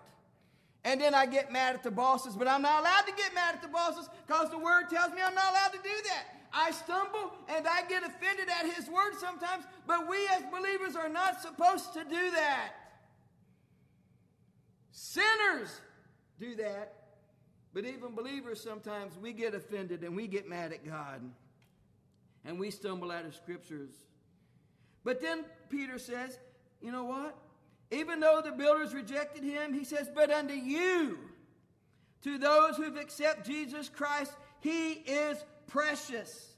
And 0.84 1.00
then 1.00 1.12
I 1.12 1.26
get 1.26 1.52
mad 1.52 1.74
at 1.74 1.82
the 1.82 1.90
bosses, 1.90 2.36
but 2.36 2.46
I'm 2.46 2.62
not 2.62 2.80
allowed 2.80 3.02
to 3.02 3.12
get 3.12 3.34
mad 3.34 3.56
at 3.56 3.62
the 3.62 3.68
bosses 3.68 4.08
because 4.26 4.50
the 4.50 4.58
word 4.58 4.88
tells 4.88 5.12
me 5.12 5.20
I'm 5.22 5.34
not 5.34 5.50
allowed 5.50 5.72
to 5.72 5.78
do 5.82 5.90
that. 6.04 6.37
I 6.52 6.70
stumble 6.70 7.32
and 7.48 7.66
I 7.66 7.82
get 7.88 8.02
offended 8.02 8.48
at 8.48 8.66
his 8.74 8.88
word 8.88 9.14
sometimes, 9.18 9.64
but 9.86 10.08
we 10.08 10.16
as 10.28 10.42
believers 10.50 10.96
are 10.96 11.08
not 11.08 11.40
supposed 11.40 11.92
to 11.94 12.04
do 12.04 12.30
that. 12.30 12.72
Sinners 14.90 15.80
do 16.38 16.54
that, 16.56 16.92
but 17.72 17.84
even 17.84 18.14
believers 18.14 18.60
sometimes 18.60 19.16
we 19.20 19.32
get 19.32 19.54
offended 19.54 20.02
and 20.02 20.16
we 20.16 20.26
get 20.26 20.48
mad 20.48 20.72
at 20.72 20.84
God 20.84 21.20
and 22.44 22.58
we 22.58 22.70
stumble 22.70 23.10
out 23.10 23.24
of 23.24 23.34
scriptures. 23.34 23.92
But 25.04 25.20
then 25.20 25.44
Peter 25.68 25.98
says, 25.98 26.38
you 26.80 26.92
know 26.92 27.04
what? 27.04 27.36
Even 27.90 28.20
though 28.20 28.42
the 28.44 28.52
builders 28.52 28.94
rejected 28.94 29.42
him, 29.42 29.72
he 29.72 29.84
says, 29.84 30.10
but 30.14 30.30
unto 30.30 30.54
you, 30.54 31.18
to 32.22 32.38
those 32.38 32.76
who've 32.76 32.96
accepted 32.96 33.44
Jesus 33.44 33.88
Christ, 33.88 34.32
He 34.60 34.92
is 34.92 35.38
precious. 35.68 36.52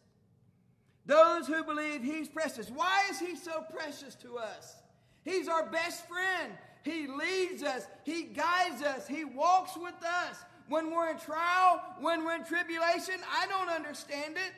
Those 1.06 1.46
who 1.46 1.62
believe 1.64 2.02
He's 2.02 2.28
precious. 2.28 2.70
Why 2.70 3.04
is 3.10 3.18
He 3.18 3.36
so 3.36 3.64
precious 3.70 4.14
to 4.16 4.38
us? 4.38 4.76
He's 5.24 5.48
our 5.48 5.66
best 5.70 6.08
friend. 6.08 6.52
He 6.82 7.06
leads 7.06 7.62
us, 7.62 7.86
He 8.04 8.22
guides 8.24 8.82
us, 8.82 9.06
He 9.06 9.24
walks 9.24 9.76
with 9.76 10.02
us. 10.02 10.36
When 10.68 10.92
we're 10.92 11.10
in 11.10 11.18
trial, 11.18 11.82
when 12.00 12.24
we're 12.24 12.36
in 12.36 12.44
tribulation, 12.44 13.16
I 13.30 13.46
don't 13.48 13.68
understand 13.68 14.36
it. 14.36 14.52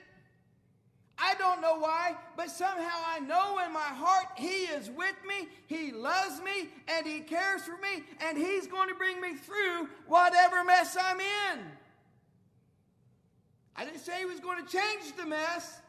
I 1.18 1.34
don't 1.34 1.60
know 1.60 1.78
why, 1.78 2.16
but 2.36 2.50
somehow 2.50 2.98
I 3.06 3.20
know 3.20 3.58
in 3.64 3.72
my 3.72 3.80
heart 3.80 4.26
He 4.36 4.64
is 4.66 4.90
with 4.90 5.16
me, 5.26 5.48
He 5.66 5.90
loves 5.92 6.40
me, 6.42 6.68
and 6.88 7.06
He 7.06 7.20
cares 7.20 7.62
for 7.62 7.76
me, 7.78 8.04
and 8.20 8.36
He's 8.36 8.66
going 8.66 8.88
to 8.88 8.94
bring 8.94 9.20
me 9.20 9.34
through 9.34 9.88
whatever 10.06 10.64
mess 10.64 10.96
I'm 11.00 11.20
in. 11.20 11.60
I 13.76 13.84
didn't 13.84 14.00
say 14.00 14.18
He 14.18 14.24
was 14.24 14.40
going 14.40 14.64
to 14.64 14.70
change 14.70 15.16
the 15.16 15.26
mess, 15.26 15.80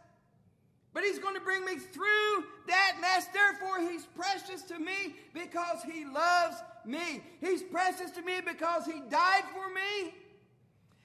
but 0.93 1.03
He's 1.03 1.19
going 1.19 1.35
to 1.35 1.41
bring 1.41 1.65
me 1.65 1.77
through 1.77 2.45
that 2.67 2.97
mess. 3.01 3.27
Therefore, 3.33 3.79
He's 3.79 4.05
precious 4.05 4.61
to 4.63 4.79
me 4.79 5.15
because 5.33 5.83
He 5.83 6.05
loves 6.05 6.57
me. 6.85 7.23
He's 7.41 7.63
precious 7.63 8.11
to 8.11 8.21
me 8.21 8.41
because 8.45 8.85
He 8.85 9.01
died 9.09 9.43
for 9.53 9.73
me, 9.73 10.13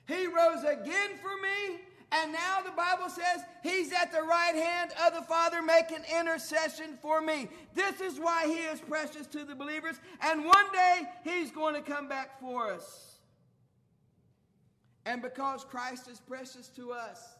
He 0.06 0.26
rose 0.26 0.64
again 0.64 1.10
for 1.20 1.36
me. 1.42 1.80
And 2.10 2.32
now 2.32 2.62
the 2.64 2.70
Bible 2.70 3.10
says 3.10 3.42
he's 3.62 3.92
at 3.92 4.12
the 4.12 4.22
right 4.22 4.54
hand 4.54 4.92
of 5.06 5.14
the 5.14 5.22
Father 5.22 5.60
making 5.60 5.98
intercession 6.18 6.98
for 7.02 7.20
me. 7.20 7.48
This 7.74 8.00
is 8.00 8.18
why 8.18 8.46
he 8.46 8.60
is 8.64 8.80
precious 8.80 9.26
to 9.28 9.44
the 9.44 9.54
believers. 9.54 9.96
And 10.22 10.44
one 10.44 10.72
day 10.72 11.02
he's 11.22 11.50
going 11.50 11.74
to 11.74 11.82
come 11.82 12.08
back 12.08 12.40
for 12.40 12.72
us. 12.72 13.07
And 15.08 15.22
because 15.22 15.64
Christ 15.64 16.06
is 16.06 16.20
precious 16.20 16.68
to 16.76 16.92
us, 16.92 17.34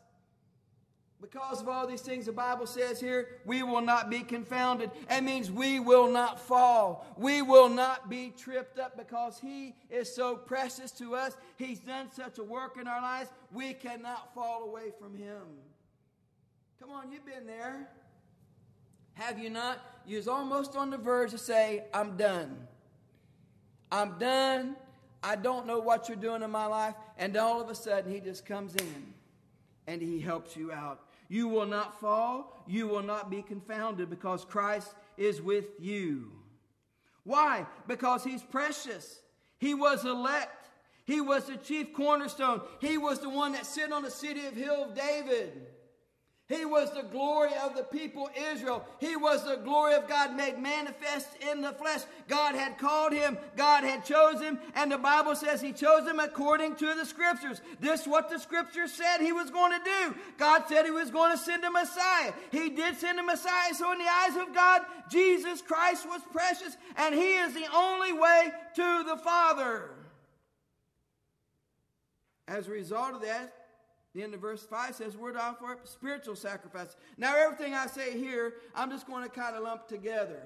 because 1.20 1.60
of 1.60 1.68
all 1.68 1.86
these 1.86 2.00
things 2.00 2.24
the 2.24 2.32
Bible 2.32 2.66
says 2.66 2.98
here, 2.98 3.40
we 3.44 3.62
will 3.62 3.82
not 3.82 4.08
be 4.08 4.20
confounded. 4.20 4.90
That 5.10 5.22
means 5.22 5.50
we 5.50 5.78
will 5.78 6.10
not 6.10 6.40
fall. 6.40 7.04
We 7.18 7.42
will 7.42 7.68
not 7.68 8.08
be 8.08 8.32
tripped 8.34 8.78
up 8.78 8.96
because 8.96 9.38
He 9.38 9.74
is 9.90 10.10
so 10.10 10.34
precious 10.34 10.92
to 10.92 11.14
us. 11.14 11.36
He's 11.58 11.78
done 11.78 12.10
such 12.10 12.38
a 12.38 12.42
work 12.42 12.78
in 12.80 12.88
our 12.88 13.02
lives, 13.02 13.28
we 13.52 13.74
cannot 13.74 14.32
fall 14.34 14.64
away 14.64 14.90
from 14.98 15.14
Him. 15.14 15.42
Come 16.80 16.90
on, 16.90 17.12
you've 17.12 17.26
been 17.26 17.46
there. 17.46 17.86
Have 19.12 19.38
you 19.38 19.50
not? 19.50 19.78
You 20.06 20.16
was 20.16 20.28
almost 20.28 20.74
on 20.74 20.88
the 20.88 20.96
verge 20.96 21.32
to 21.32 21.38
say, 21.38 21.84
I'm 21.92 22.16
done. 22.16 22.66
I'm 23.92 24.18
done. 24.18 24.76
I 25.22 25.36
don't 25.36 25.66
know 25.66 25.78
what 25.80 26.08
you're 26.08 26.16
doing 26.16 26.42
in 26.42 26.50
my 26.50 26.66
life. 26.66 26.94
And 27.16 27.36
all 27.36 27.60
of 27.60 27.68
a 27.68 27.74
sudden, 27.74 28.12
He 28.12 28.20
just 28.20 28.46
comes 28.46 28.74
in 28.74 29.14
and 29.86 30.00
He 30.00 30.20
helps 30.20 30.56
you 30.56 30.72
out. 30.72 31.00
You 31.28 31.48
will 31.48 31.66
not 31.66 32.00
fall. 32.00 32.64
You 32.66 32.88
will 32.88 33.02
not 33.02 33.30
be 33.30 33.42
confounded 33.42 34.08
because 34.08 34.44
Christ 34.44 34.94
is 35.16 35.42
with 35.42 35.66
you. 35.78 36.32
Why? 37.24 37.66
Because 37.86 38.24
he's 38.24 38.42
precious. 38.42 39.20
He 39.58 39.74
was 39.74 40.04
elect. 40.06 40.70
He 41.04 41.20
was 41.20 41.44
the 41.44 41.56
chief 41.56 41.92
cornerstone. 41.92 42.62
He 42.80 42.96
was 42.96 43.18
the 43.18 43.28
one 43.28 43.52
that 43.52 43.66
sit 43.66 43.92
on 43.92 44.02
the 44.02 44.10
city 44.10 44.46
of 44.46 44.54
hill 44.54 44.84
of 44.84 44.94
David. 44.94 45.66
He 46.48 46.64
was 46.64 46.90
the 46.92 47.02
glory 47.02 47.50
of 47.62 47.76
the 47.76 47.82
people 47.82 48.30
Israel. 48.52 48.82
He 49.00 49.16
was 49.16 49.44
the 49.44 49.56
glory 49.56 49.92
of 49.92 50.08
God 50.08 50.34
made 50.34 50.58
manifest 50.58 51.28
in 51.52 51.60
the 51.60 51.72
flesh. 51.72 52.00
God 52.26 52.54
had 52.54 52.78
called 52.78 53.12
him, 53.12 53.36
God 53.54 53.84
had 53.84 54.02
chosen 54.02 54.42
him, 54.42 54.58
and 54.74 54.90
the 54.90 54.96
Bible 54.96 55.36
says 55.36 55.60
he 55.60 55.72
chose 55.72 56.08
him 56.08 56.18
according 56.18 56.76
to 56.76 56.94
the 56.94 57.04
scriptures. 57.04 57.60
This 57.80 58.06
what 58.06 58.30
the 58.30 58.38
scriptures 58.38 58.94
said 58.94 59.18
he 59.18 59.32
was 59.32 59.50
going 59.50 59.78
to 59.78 59.84
do. 59.84 60.14
God 60.38 60.64
said 60.68 60.86
he 60.86 60.90
was 60.90 61.10
going 61.10 61.32
to 61.32 61.38
send 61.38 61.64
a 61.64 61.70
Messiah. 61.70 62.32
He 62.50 62.70
did 62.70 62.96
send 62.96 63.18
a 63.18 63.22
Messiah. 63.22 63.74
So 63.74 63.92
in 63.92 63.98
the 63.98 64.08
eyes 64.08 64.36
of 64.36 64.54
God, 64.54 64.82
Jesus 65.10 65.60
Christ 65.60 66.08
was 66.08 66.22
precious, 66.32 66.78
and 66.96 67.14
he 67.14 67.34
is 67.34 67.52
the 67.52 67.68
only 67.74 68.14
way 68.14 68.50
to 68.76 69.04
the 69.06 69.18
Father. 69.18 69.90
As 72.46 72.68
a 72.68 72.70
result 72.70 73.16
of 73.16 73.20
that, 73.20 73.52
the 74.14 74.22
end 74.22 74.34
of 74.34 74.40
verse 74.40 74.64
5 74.64 74.94
says, 74.94 75.16
We're 75.16 75.32
to 75.32 75.40
offer 75.40 75.78
spiritual 75.84 76.36
sacrifice. 76.36 76.96
Now, 77.16 77.36
everything 77.36 77.74
I 77.74 77.86
say 77.86 78.18
here, 78.18 78.54
I'm 78.74 78.90
just 78.90 79.06
going 79.06 79.22
to 79.22 79.28
kind 79.28 79.54
of 79.54 79.62
lump 79.62 79.86
together. 79.88 80.42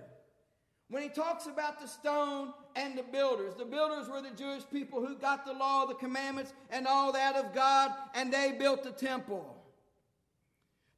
When 0.88 1.02
he 1.02 1.08
talks 1.08 1.46
about 1.46 1.80
the 1.80 1.86
stone 1.86 2.52
and 2.76 2.98
the 2.98 3.02
builders, 3.02 3.54
the 3.54 3.64
builders 3.64 4.08
were 4.08 4.20
the 4.20 4.30
Jewish 4.36 4.62
people 4.70 5.04
who 5.04 5.16
got 5.16 5.46
the 5.46 5.52
law, 5.52 5.86
the 5.86 5.94
commandments, 5.94 6.52
and 6.70 6.86
all 6.86 7.12
that 7.12 7.36
of 7.36 7.54
God, 7.54 7.92
and 8.14 8.32
they 8.32 8.52
built 8.52 8.82
the 8.82 8.90
temple. 8.90 9.56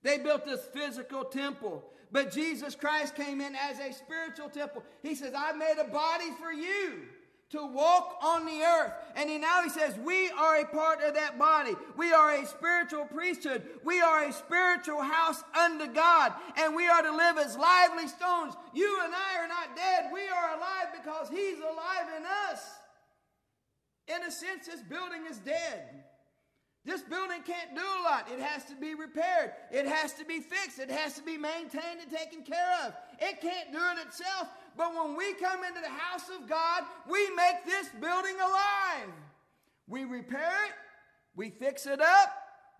They 0.02 0.18
built 0.18 0.44
this 0.44 0.64
physical 0.73 1.25
temple. 1.25 1.85
But 2.11 2.33
Jesus 2.33 2.75
Christ 2.75 3.14
came 3.14 3.40
in 3.40 3.54
as 3.54 3.78
a 3.78 3.92
spiritual 3.92 4.49
temple. 4.49 4.83
He 5.02 5.14
says, 5.14 5.33
I 5.37 5.52
made 5.52 5.76
a 5.80 5.88
body 5.88 6.30
for 6.40 6.52
you 6.52 7.02
to 7.51 7.65
walk 7.65 8.17
on 8.23 8.47
the 8.47 8.63
earth. 8.63 8.93
And 9.15 9.31
he, 9.31 9.39
now 9.39 9.63
he 9.63 9.69
says, 9.69 9.97
We 10.05 10.31
are 10.31 10.61
a 10.61 10.67
part 10.67 11.03
of 11.03 11.15
that 11.15 11.39
body. 11.39 11.73
We 11.97 12.13
are 12.13 12.33
a 12.33 12.47
spiritual 12.47 13.05
priesthood. 13.05 13.63
We 13.85 14.01
are 14.01 14.25
a 14.25 14.33
spiritual 14.33 15.03
house 15.03 15.43
unto 15.59 15.87
God. 15.87 16.33
And 16.57 16.75
we 16.75 16.89
are 16.89 17.03
to 17.03 17.15
live 17.15 17.39
as 17.39 17.57
lively 17.57 18.09
stones. 18.09 18.55
You 18.75 19.01
and 19.05 19.15
I 19.15 19.43
are 19.43 19.49
not 19.49 19.77
dead. 19.77 20.11
We 20.13 20.23
are 20.23 20.57
alive 20.57 20.89
because 21.03 21.29
he's 21.29 21.59
alive 21.59 22.09
in 22.17 22.25
us. 22.51 22.61
In 24.09 24.23
a 24.27 24.31
sense, 24.31 24.67
this 24.67 24.83
building 24.83 25.23
is 25.31 25.39
dead. 25.39 26.05
This 26.85 27.01
building 27.01 27.41
can't 27.47 27.75
do 27.75 27.81
a 27.81 28.03
lot. 28.05 28.29
It 28.31 28.41
has 28.41 28.65
to 28.67 28.77
be 28.77 28.95
repaired. 28.95 29.53
It 29.71 29.87
has 29.87 30.13
to 30.15 30.25
be 30.25 30.41
fixed. 30.41 30.79
It 30.79 30.91
has 30.91 31.15
to 31.15 31.23
be 31.23 31.39
maintained 31.39 32.01
and 32.03 32.11
taken 32.11 32.43
care 32.43 32.87
of. 32.87 32.93
It 33.19 33.41
can't 33.41 33.73
do 33.73 33.79
it 33.79 34.07
itself. 34.07 34.49
But 34.76 34.95
when 34.95 35.16
we 35.16 35.35
come 35.35 35.62
into 35.64 35.81
the 35.81 35.88
house 35.88 36.28
of 36.40 36.49
God, 36.49 36.83
we 37.09 37.31
make 37.31 37.64
this 37.64 37.88
building 38.00 38.37
alive. 38.40 39.12
We 39.87 40.04
repair 40.04 40.52
it. 40.66 40.75
We 41.37 41.50
fix 41.50 41.87
it 41.87 42.00
up. 42.00 42.33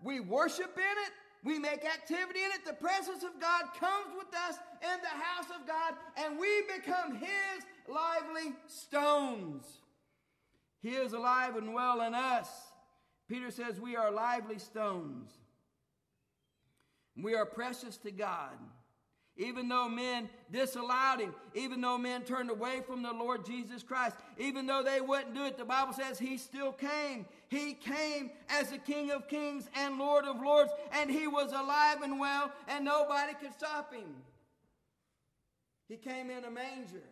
We 0.03 0.19
worship 0.19 0.77
in 0.77 0.83
it. 1.05 1.13
We 1.43 1.59
make 1.59 1.85
activity 1.85 2.39
in 2.39 2.51
it. 2.51 2.65
The 2.65 2.73
presence 2.73 3.23
of 3.23 3.39
God 3.39 3.65
comes 3.79 4.13
with 4.17 4.33
us 4.47 4.57
in 4.81 5.01
the 5.01 5.07
house 5.07 5.45
of 5.59 5.67
God, 5.67 5.93
and 6.17 6.39
we 6.39 6.63
become 6.63 7.15
His 7.15 7.63
lively 7.87 8.53
stones. 8.67 9.63
He 10.81 10.89
is 10.89 11.13
alive 11.13 11.55
and 11.55 11.73
well 11.73 12.01
in 12.01 12.15
us. 12.15 12.49
Peter 13.27 13.51
says 13.51 13.79
we 13.79 13.95
are 13.95 14.11
lively 14.11 14.59
stones. 14.59 15.31
We 17.21 17.35
are 17.35 17.45
precious 17.45 17.97
to 17.97 18.11
God. 18.11 18.57
Even 19.37 19.67
though 19.67 19.89
men 19.89 20.29
disallowed 20.49 21.19
him, 21.19 21.35
even 21.53 21.81
though 21.81 21.97
men 21.97 22.21
turned 22.21 22.49
away 22.49 22.81
from 22.87 23.03
the 23.03 23.11
Lord 23.11 23.45
Jesus 23.45 23.83
Christ, 23.83 24.15
even 24.37 24.65
though 24.65 24.81
they 24.81 25.01
wouldn't 25.01 25.35
do 25.35 25.43
it, 25.43 25.57
the 25.57 25.65
Bible 25.65 25.91
says 25.91 26.17
he 26.17 26.37
still 26.37 26.71
came. 26.71 27.25
He 27.49 27.73
came 27.73 28.31
as 28.47 28.69
the 28.69 28.77
King 28.77 29.11
of 29.11 29.27
Kings 29.27 29.67
and 29.75 29.99
Lord 29.99 30.23
of 30.23 30.41
Lords, 30.41 30.71
and 30.93 31.11
he 31.11 31.27
was 31.27 31.51
alive 31.51 32.01
and 32.01 32.17
well, 32.17 32.49
and 32.69 32.85
nobody 32.85 33.33
could 33.33 33.53
stop 33.53 33.93
him. 33.93 34.15
He 35.89 35.97
came 35.97 36.29
in 36.29 36.45
a 36.45 36.51
manger. 36.51 37.03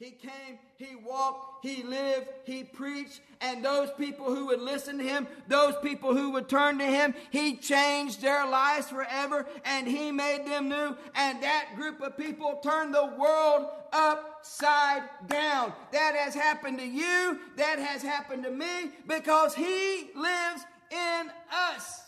He 0.00 0.12
came, 0.12 0.58
he 0.78 0.96
walked, 0.96 1.62
he 1.62 1.82
lived, 1.82 2.26
he 2.44 2.64
preached, 2.64 3.20
and 3.42 3.62
those 3.62 3.90
people 3.98 4.34
who 4.34 4.46
would 4.46 4.62
listen 4.62 4.96
to 4.96 5.04
him, 5.04 5.28
those 5.46 5.74
people 5.82 6.16
who 6.16 6.30
would 6.30 6.48
turn 6.48 6.78
to 6.78 6.86
him, 6.86 7.14
he 7.28 7.56
changed 7.56 8.22
their 8.22 8.48
lives 8.48 8.88
forever 8.88 9.46
and 9.62 9.86
he 9.86 10.10
made 10.10 10.46
them 10.46 10.70
new. 10.70 10.96
And 11.14 11.42
that 11.42 11.72
group 11.76 12.00
of 12.00 12.16
people 12.16 12.60
turned 12.62 12.94
the 12.94 13.14
world 13.18 13.66
upside 13.92 15.02
down. 15.28 15.74
That 15.92 16.14
has 16.16 16.34
happened 16.34 16.78
to 16.78 16.86
you, 16.86 17.38
that 17.58 17.78
has 17.78 18.00
happened 18.00 18.44
to 18.44 18.50
me 18.50 18.92
because 19.06 19.54
he 19.54 20.08
lives 20.16 20.64
in 20.90 21.30
us. 21.52 22.00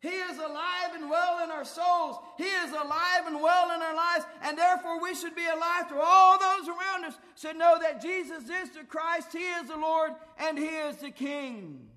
He 0.00 0.08
is 0.08 0.38
alive 0.38 0.94
and 0.94 1.08
well 1.08 1.42
in 1.42 1.50
our 1.50 1.64
souls. 1.64 2.18
He 2.36 2.44
is 2.44 2.70
alive 2.72 3.26
and 3.26 3.42
well 3.42 3.74
in 3.74 3.80
our 3.80 3.94
lives. 3.94 4.03
And 4.42 4.58
therefore, 4.58 5.00
we 5.00 5.14
should 5.14 5.34
be 5.34 5.46
alive 5.46 5.88
to 5.88 6.00
all 6.00 6.38
those 6.38 6.68
around 6.68 7.04
us 7.04 7.18
should 7.36 7.56
know 7.56 7.78
that 7.80 8.02
Jesus 8.02 8.44
is 8.44 8.70
the 8.70 8.84
Christ, 8.84 9.28
He 9.32 9.38
is 9.38 9.68
the 9.68 9.76
Lord, 9.76 10.12
and 10.38 10.58
He 10.58 10.66
is 10.66 10.96
the 10.96 11.10
King. 11.10 11.88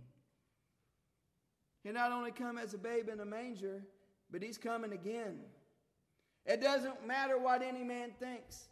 He 1.83 1.91
not 1.91 2.11
only 2.11 2.31
come 2.31 2.57
as 2.57 2.73
a 2.73 2.77
babe 2.77 3.09
in 3.09 3.19
a 3.19 3.25
manger, 3.25 3.81
but 4.31 4.41
He's 4.41 4.57
coming 4.57 4.93
again. 4.93 5.39
It 6.45 6.61
doesn't 6.61 7.05
matter 7.05 7.37
what 7.37 7.61
any 7.61 7.83
man 7.83 8.11
thinks. 8.19 8.67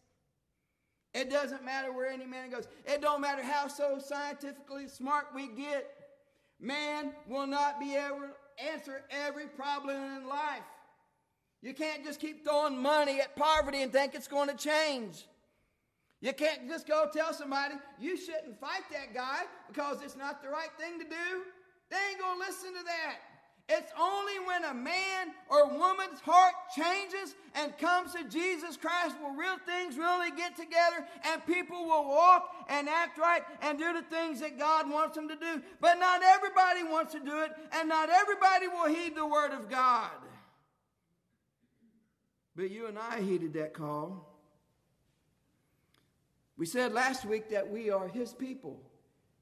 It 1.13 1.29
doesn't 1.29 1.63
matter 1.63 1.93
where 1.93 2.11
any 2.11 2.25
man 2.25 2.49
goes. 2.49 2.67
It 2.85 3.01
don't 3.01 3.21
matter 3.21 3.41
how 3.41 3.67
so 3.69 3.99
scientifically 3.99 4.87
smart 4.89 5.27
we 5.33 5.47
get. 5.47 5.89
Man 6.59 7.13
will 7.27 7.47
not 7.47 7.79
be 7.79 7.95
able 7.95 8.19
to 8.19 8.71
answer 8.71 9.01
every 9.09 9.47
problem 9.47 9.95
in 9.95 10.27
life. 10.27 10.63
You 11.61 11.73
can't 11.73 12.03
just 12.03 12.19
keep 12.19 12.43
throwing 12.43 12.77
money 12.77 13.19
at 13.21 13.35
poverty 13.35 13.81
and 13.81 13.91
think 13.91 14.13
it's 14.13 14.27
going 14.27 14.49
to 14.49 14.55
change. 14.55 15.25
You 16.21 16.33
can't 16.33 16.67
just 16.67 16.87
go 16.87 17.07
tell 17.11 17.33
somebody 17.33 17.75
you 17.99 18.17
shouldn't 18.17 18.59
fight 18.59 18.83
that 18.91 19.13
guy 19.13 19.41
because 19.67 20.01
it's 20.01 20.15
not 20.15 20.41
the 20.41 20.49
right 20.49 20.69
thing 20.79 20.99
to 20.99 21.05
do. 21.05 21.43
They 21.89 21.97
ain't 22.11 22.19
going 22.19 22.39
to 22.39 22.45
listen 22.47 22.73
to 22.73 22.83
that. 22.83 23.15
It's 23.67 23.91
only 23.99 24.39
when 24.45 24.63
a 24.63 24.73
man 24.75 25.33
or 25.49 25.67
woman's 25.67 26.19
heart 26.19 26.53
changes 26.75 27.33
and 27.55 27.75
comes 27.79 28.13
to 28.13 28.23
Jesus 28.25 28.77
Christ 28.77 29.15
will 29.19 29.31
real 29.31 29.57
things 29.65 29.97
really 29.97 30.29
get 30.31 30.55
together 30.55 31.03
and 31.31 31.43
people 31.47 31.83
will 31.85 32.07
walk 32.07 32.47
and 32.69 32.87
act 32.87 33.17
right 33.17 33.41
and 33.61 33.79
do 33.79 33.91
the 33.91 34.03
things 34.03 34.39
that 34.41 34.59
God 34.59 34.87
wants 34.89 35.15
them 35.15 35.27
to 35.27 35.35
do. 35.35 35.63
But 35.81 35.95
not 35.95 36.21
everybody 36.21 36.83
wants 36.83 37.13
to 37.13 37.19
do 37.19 37.41
it 37.41 37.51
and 37.71 37.89
not 37.89 38.11
everybody 38.11 38.67
will 38.67 38.87
heed 38.87 39.15
the 39.15 39.25
word 39.25 39.51
of 39.51 39.67
God. 39.67 40.11
But 42.55 42.71
you 42.71 42.87
and 42.87 42.97
I 42.97 43.21
heeded 43.21 43.53
that 43.53 43.73
call. 43.73 44.31
We 46.57 46.65
said 46.65 46.93
last 46.93 47.25
week 47.25 47.49
that 47.49 47.69
we 47.69 47.89
are 47.89 48.07
His 48.07 48.31
people, 48.31 48.81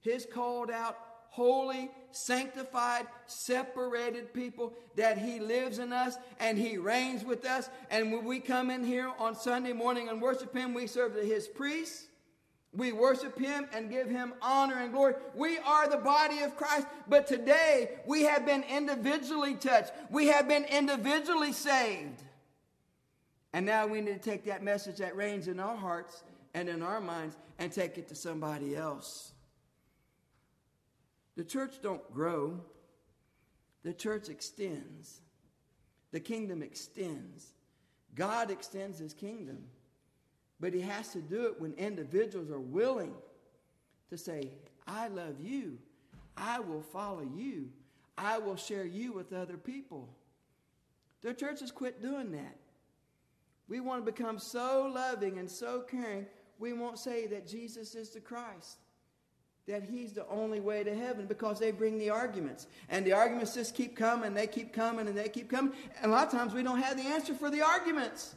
His 0.02 0.26
called 0.26 0.72
out, 0.72 0.98
holy, 1.30 1.92
sanctified, 2.12 3.06
separated 3.28 4.34
people, 4.34 4.74
that 4.96 5.20
He 5.20 5.40
lives 5.40 5.78
in 5.78 5.94
us 5.94 6.16
and 6.40 6.58
He 6.58 6.78
reigns 6.78 7.24
with 7.24 7.46
us. 7.46 7.70
And 7.92 8.12
when 8.12 8.26
we 8.26 8.40
come 8.40 8.72
in 8.72 8.84
here 8.84 9.12
on 9.20 9.36
Sunday 9.36 9.74
morning 9.74 10.10
and 10.10 10.22
worship 10.22 10.56
Him, 10.56 10.74
we 10.74 10.88
serve 10.88 11.14
His 11.16 11.48
priests. 11.48 12.08
We 12.76 12.92
worship 12.92 13.38
Him 13.38 13.68
and 13.74 13.92
give 13.92 14.10
Him 14.10 14.34
honor 14.42 14.80
and 14.80 14.92
glory. 14.92 15.14
We 15.36 15.60
are 15.60 15.88
the 15.88 15.98
body 15.98 16.40
of 16.40 16.58
Christ, 16.58 16.88
but 17.08 17.28
today 17.28 18.00
we 18.08 18.24
have 18.24 18.44
been 18.44 18.64
individually 18.64 19.54
touched. 19.54 19.92
We 20.10 20.30
have 20.30 20.48
been 20.48 20.64
individually 20.64 21.54
saved. 21.54 22.23
And 23.54 23.66
now 23.66 23.86
we 23.86 24.02
need 24.02 24.22
to 24.22 24.30
take 24.30 24.46
that 24.46 24.64
message 24.64 24.98
that 24.98 25.16
reigns 25.16 25.48
in 25.48 25.60
our 25.60 25.76
hearts 25.76 26.24
and 26.54 26.68
in 26.68 26.82
our 26.82 27.00
minds 27.00 27.38
and 27.60 27.72
take 27.72 27.98
it 27.98 28.08
to 28.10 28.16
somebody 28.16 28.76
else. 28.76 29.32
The 31.36 31.44
church 31.44 31.76
don't 31.82 32.14
grow. 32.14 32.60
The 33.84 33.94
church 33.94 34.30
extends. 34.30 35.22
The 36.12 36.20
kingdom 36.20 36.64
extends. 36.64 37.54
God 38.16 38.52
extends 38.52 39.00
his 39.00 39.14
kingdom. 39.14 39.64
But 40.60 40.74
he 40.74 40.82
has 40.82 41.10
to 41.10 41.20
do 41.20 41.46
it 41.46 41.60
when 41.60 41.74
individuals 41.74 42.50
are 42.50 42.60
willing 42.60 43.14
to 44.10 44.18
say, 44.18 44.52
I 44.88 45.08
love 45.08 45.40
you. 45.40 45.78
I 46.38 46.60
will 46.60 46.82
follow 46.82 47.28
you. 47.36 47.70
I 48.18 48.38
will 48.38 48.56
share 48.56 48.86
you 48.86 49.12
with 49.14 49.34
other 49.34 49.58
people. 49.58 50.10
The 51.22 51.34
church 51.34 51.62
has 51.62 51.72
quit 51.72 52.02
doing 52.02 52.32
that. 52.32 52.58
We 53.70 53.80
want 53.80 54.06
to 54.06 54.12
become 54.12 54.40
so 54.40 54.92
loving 54.94 55.40
and 55.40 55.50
so 55.50 55.82
caring, 55.82 56.26
we 56.60 56.74
won't 56.74 57.00
say 57.00 57.28
that 57.28 57.48
Jesus 57.48 57.96
is 57.96 58.10
the 58.10 58.20
Christ, 58.20 58.78
that 59.68 59.84
He's 59.84 60.14
the 60.14 60.28
only 60.28 60.60
way 60.60 60.84
to 60.84 60.96
heaven 60.96 61.26
because 61.26 61.60
they 61.60 61.72
bring 61.72 61.98
the 61.98 62.10
arguments. 62.10 62.68
And 62.90 63.06
the 63.06 63.14
arguments 63.14 63.54
just 63.54 63.76
keep 63.76 63.96
coming, 63.96 64.34
they 64.34 64.48
keep 64.48 64.74
coming, 64.74 65.08
and 65.08 65.18
they 65.18 65.30
keep 65.30 65.50
coming. 65.50 65.74
And 66.02 66.12
a 66.12 66.16
lot 66.16 66.28
of 66.28 66.34
times 66.34 66.54
we 66.54 66.64
don't 66.64 66.82
have 66.82 66.98
the 66.98 67.08
answer 67.08 67.34
for 67.34 67.50
the 67.50 67.62
arguments. 67.62 68.36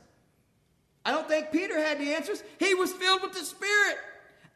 I 1.04 1.12
don't 1.12 1.28
think 1.28 1.52
Peter 1.52 1.78
had 1.78 2.00
the 2.00 2.14
answers. 2.14 2.42
He 2.58 2.74
was 2.74 2.92
filled 2.92 3.22
with 3.22 3.32
the 3.32 3.44
Spirit. 3.44 3.96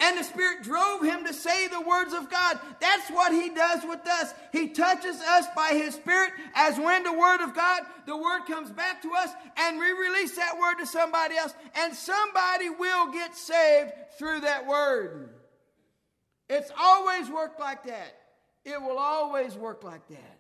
And 0.03 0.17
the 0.17 0.25
Spirit 0.25 0.63
drove 0.63 1.03
him 1.03 1.27
to 1.27 1.35
say 1.35 1.69
the 1.69 1.83
words 1.83 2.15
of 2.15 2.31
God. 2.31 2.59
That's 2.81 3.11
what 3.11 3.33
He 3.33 3.51
does 3.51 3.85
with 3.85 4.07
us. 4.07 4.33
He 4.51 4.69
touches 4.69 5.21
us 5.21 5.47
by 5.55 5.71
His 5.73 5.95
Spirit 5.95 6.33
as 6.55 6.79
when 6.79 7.03
the 7.03 7.13
Word 7.13 7.43
of 7.43 7.55
God, 7.55 7.83
the 8.07 8.17
Word 8.17 8.47
comes 8.47 8.71
back 8.71 9.03
to 9.03 9.13
us, 9.13 9.31
and 9.59 9.79
we 9.79 9.93
release 9.93 10.37
that 10.37 10.59
Word 10.59 10.77
to 10.79 10.87
somebody 10.87 11.37
else, 11.37 11.53
and 11.75 11.95
somebody 11.95 12.71
will 12.71 13.13
get 13.13 13.37
saved 13.37 13.93
through 14.19 14.41
that 14.41 14.67
Word. 14.67 15.35
It's 16.49 16.73
always 16.81 17.29
worked 17.29 17.61
like 17.61 17.85
that. 17.85 18.17
It 18.65 18.81
will 18.81 18.99
always 18.99 19.55
work 19.55 19.85
like 19.85 20.09
that. 20.09 20.39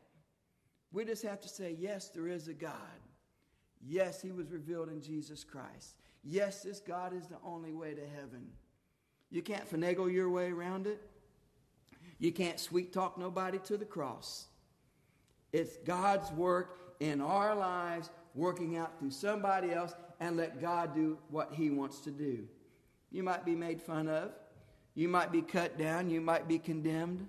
We 0.90 1.05
just 1.05 1.23
have 1.23 1.40
to 1.43 1.49
say, 1.49 1.76
yes, 1.79 2.09
there 2.09 2.29
is 2.29 2.49
a 2.49 2.55
God. 2.55 2.73
Yes, 3.87 4.23
He 4.23 4.33
was 4.33 4.50
revealed 4.50 4.88
in 4.88 5.02
Jesus 5.02 5.45
Christ. 5.45 5.97
Yes, 6.25 6.63
this 6.63 6.80
God 6.80 7.15
is 7.15 7.26
the 7.26 7.39
only 7.45 7.73
way 7.73 7.93
to 7.95 8.06
heaven. 8.17 8.47
You 9.30 9.43
can't 9.43 9.69
finagle 9.71 10.12
your 10.12 10.28
way 10.28 10.50
around 10.50 10.86
it. 10.86 11.00
You 12.19 12.32
can't 12.32 12.60
sweet 12.60 12.93
talk 12.93 13.16
nobody 13.16 13.58
to 13.60 13.76
the 13.76 13.84
cross. 13.84 14.47
It's 15.52 15.76
God's 15.78 16.30
work 16.32 16.95
in 17.00 17.21
our 17.21 17.54
lives, 17.54 18.10
working 18.34 18.76
out 18.76 18.99
through 18.99 19.10
somebody 19.10 19.73
else, 19.73 19.95
and 20.21 20.36
let 20.36 20.60
God 20.60 20.95
do 20.95 21.19
what 21.30 21.52
He 21.52 21.71
wants 21.71 22.00
to 22.00 22.10
do. 22.10 22.47
You 23.10 23.23
might 23.23 23.45
be 23.45 23.56
made 23.56 23.80
fun 23.80 24.08
of, 24.08 24.32
you 24.95 25.08
might 25.08 25.32
be 25.32 25.43
cut 25.43 25.78
down, 25.78 26.10
you 26.10 26.21
might 26.21 26.47
be 26.47 26.58
condemned, 26.58 27.26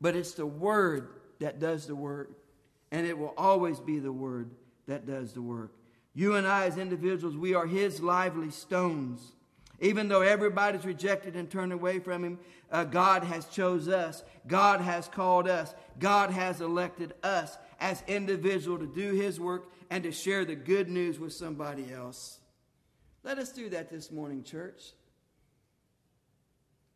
but 0.00 0.16
it's 0.16 0.32
the 0.32 0.46
Word 0.46 1.08
that 1.38 1.60
does 1.60 1.86
the 1.86 1.94
work, 1.94 2.30
and 2.90 3.06
it 3.06 3.16
will 3.16 3.34
always 3.36 3.78
be 3.78 3.98
the 3.98 4.12
Word 4.12 4.50
that 4.86 5.06
does 5.06 5.32
the 5.32 5.42
work. 5.42 5.72
You 6.12 6.34
and 6.34 6.46
I, 6.46 6.66
as 6.66 6.76
individuals, 6.76 7.36
we 7.36 7.54
are 7.54 7.66
His 7.66 8.00
lively 8.00 8.50
stones. 8.50 9.32
Even 9.80 10.08
though 10.08 10.20
everybody's 10.20 10.84
rejected 10.84 11.36
and 11.36 11.50
turned 11.50 11.72
away 11.72 11.98
from 11.98 12.24
him, 12.24 12.38
uh, 12.70 12.84
God 12.84 13.24
has 13.24 13.46
chose 13.46 13.88
us. 13.88 14.22
God 14.46 14.80
has 14.80 15.08
called 15.08 15.48
us. 15.48 15.74
God 15.98 16.30
has 16.30 16.60
elected 16.60 17.14
us 17.22 17.56
as 17.80 18.02
individual 18.06 18.78
to 18.78 18.86
do 18.86 19.12
his 19.14 19.40
work 19.40 19.70
and 19.88 20.04
to 20.04 20.12
share 20.12 20.44
the 20.44 20.54
good 20.54 20.88
news 20.88 21.18
with 21.18 21.32
somebody 21.32 21.92
else. 21.92 22.40
Let 23.22 23.38
us 23.38 23.52
do 23.52 23.70
that 23.70 23.90
this 23.90 24.10
morning, 24.10 24.44
church. 24.44 24.92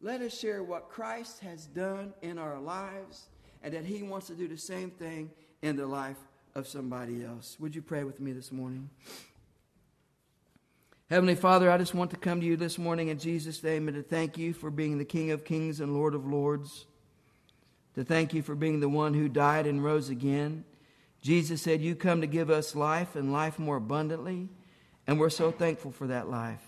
Let 0.01 0.21
us 0.21 0.39
share 0.39 0.63
what 0.63 0.91
Christ 0.91 1.41
has 1.41 1.67
done 1.67 2.13
in 2.21 2.39
our 2.39 2.61
lives 2.61 3.29
and 3.63 3.73
that 3.73 3.87
he 3.87 4.03
wants 4.03 4.27
to 4.27 4.35
do 4.35 4.47
the 4.47 4.59
same 4.59 4.91
thing 4.91 5.31
in 5.63 5.77
the 5.77 5.87
life 5.87 6.19
of 6.55 6.69
somebody 6.69 7.25
else. 7.25 7.57
Would 7.59 7.75
you 7.75 7.81
pray 7.81 8.05
with 8.05 8.21
me 8.21 8.33
this 8.33 8.53
morning? 8.53 8.91
Heavenly 11.11 11.35
Father, 11.35 11.71
I 11.71 11.77
just 11.77 11.95
want 11.95 12.11
to 12.13 12.17
come 12.17 12.41
to 12.41 12.47
you 12.47 12.57
this 12.57 12.79
morning 12.79 13.09
in 13.09 13.19
Jesus' 13.19 13.63
name 13.63 13.89
and 13.89 13.97
to 13.97 14.03
thank 14.03 14.39
you 14.39 14.55
for 14.55 14.71
being 14.71 14.97
the 14.97 15.05
King 15.05 15.33
of 15.33 15.45
kings 15.45 15.81
and 15.81 15.93
Lord 15.93 16.15
of 16.15 16.27
lords. 16.27 16.87
To 17.95 18.05
thank 18.05 18.33
you 18.33 18.41
for 18.41 18.55
being 18.55 18.81
the 18.81 18.89
one 18.89 19.13
who 19.13 19.29
died 19.29 19.67
and 19.67 19.85
rose 19.85 20.09
again. 20.09 20.65
Jesus 21.21 21.61
said, 21.61 21.83
You 21.83 21.95
come 21.95 22.23
to 22.23 22.27
give 22.27 22.49
us 22.49 22.75
life 22.75 23.17
and 23.17 23.35
life 23.35 23.59
more 23.59 23.77
abundantly. 23.77 24.49
And 25.07 25.21
we're 25.21 25.29
so 25.29 25.51
thankful 25.51 25.93
for 25.93 26.07
that 26.07 26.31
life. 26.31 26.63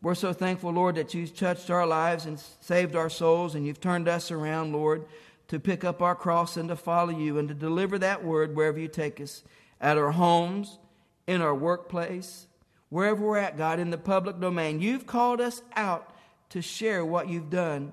We're 0.00 0.14
so 0.14 0.32
thankful, 0.32 0.70
Lord, 0.70 0.94
that 0.94 1.12
you've 1.12 1.36
touched 1.36 1.68
our 1.68 1.86
lives 1.86 2.24
and 2.24 2.40
saved 2.62 2.96
our 2.96 3.10
souls, 3.10 3.54
and 3.54 3.66
you've 3.66 3.80
turned 3.80 4.08
us 4.08 4.30
around, 4.30 4.72
Lord, 4.72 5.04
to 5.48 5.60
pick 5.60 5.84
up 5.84 6.00
our 6.00 6.14
cross 6.14 6.56
and 6.56 6.70
to 6.70 6.76
follow 6.76 7.10
you 7.10 7.38
and 7.38 7.48
to 7.48 7.54
deliver 7.54 7.98
that 7.98 8.24
word 8.24 8.56
wherever 8.56 8.78
you 8.78 8.88
take 8.88 9.20
us 9.20 9.42
at 9.78 9.98
our 9.98 10.12
homes, 10.12 10.78
in 11.26 11.42
our 11.42 11.54
workplace, 11.54 12.46
wherever 12.88 13.24
we're 13.24 13.38
at, 13.38 13.56
God, 13.56 13.78
in 13.78 13.90
the 13.90 13.98
public 13.98 14.40
domain. 14.40 14.80
You've 14.80 15.06
called 15.06 15.40
us 15.40 15.62
out 15.74 16.14
to 16.50 16.62
share 16.62 17.04
what 17.04 17.28
you've 17.28 17.50
done 17.50 17.92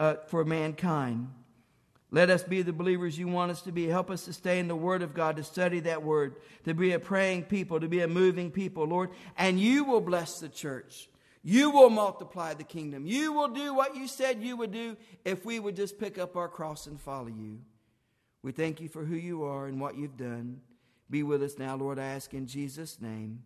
uh, 0.00 0.14
for 0.26 0.44
mankind. 0.44 1.30
Let 2.10 2.28
us 2.28 2.42
be 2.42 2.60
the 2.60 2.74
believers 2.74 3.18
you 3.18 3.26
want 3.26 3.52
us 3.52 3.62
to 3.62 3.72
be. 3.72 3.86
Help 3.86 4.10
us 4.10 4.26
to 4.26 4.34
stay 4.34 4.58
in 4.58 4.68
the 4.68 4.76
Word 4.76 5.02
of 5.02 5.14
God, 5.14 5.36
to 5.36 5.44
study 5.44 5.80
that 5.80 6.02
Word, 6.02 6.36
to 6.64 6.74
be 6.74 6.92
a 6.92 6.98
praying 6.98 7.44
people, 7.44 7.80
to 7.80 7.88
be 7.88 8.00
a 8.00 8.08
moving 8.08 8.50
people, 8.50 8.84
Lord. 8.84 9.10
And 9.38 9.58
you 9.58 9.84
will 9.84 10.02
bless 10.02 10.38
the 10.38 10.50
church. 10.50 11.08
You 11.42 11.70
will 11.70 11.88
multiply 11.88 12.52
the 12.54 12.64
kingdom. 12.64 13.06
You 13.06 13.32
will 13.32 13.48
do 13.48 13.74
what 13.74 13.96
you 13.96 14.06
said 14.06 14.42
you 14.42 14.56
would 14.58 14.72
do 14.72 14.96
if 15.24 15.44
we 15.44 15.58
would 15.58 15.74
just 15.74 15.98
pick 15.98 16.18
up 16.18 16.36
our 16.36 16.48
cross 16.48 16.86
and 16.86 17.00
follow 17.00 17.28
you. 17.28 17.60
We 18.42 18.52
thank 18.52 18.80
you 18.80 18.88
for 18.88 19.04
who 19.04 19.16
you 19.16 19.44
are 19.44 19.66
and 19.66 19.80
what 19.80 19.96
you've 19.96 20.16
done. 20.16 20.60
Be 21.08 21.22
with 21.22 21.42
us 21.42 21.58
now, 21.58 21.76
Lord, 21.76 21.98
I 21.98 22.04
ask 22.04 22.34
in 22.34 22.46
Jesus' 22.46 23.00
name. 23.00 23.42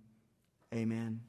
Amen. 0.74 1.20